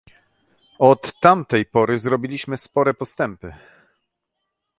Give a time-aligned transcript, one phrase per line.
[0.79, 3.53] Od tamtej pory zrobiliśmy spore postępy